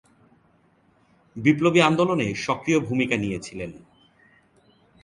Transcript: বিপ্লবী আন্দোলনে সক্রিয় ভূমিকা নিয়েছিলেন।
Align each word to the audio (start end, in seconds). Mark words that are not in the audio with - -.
বিপ্লবী 1.35 1.79
আন্দোলনে 1.81 2.27
সক্রিয় 2.45 2.79
ভূমিকা 2.79 3.15
নিয়েছিলেন। 3.17 3.71